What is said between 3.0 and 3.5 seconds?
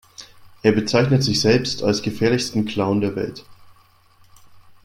der Welt“.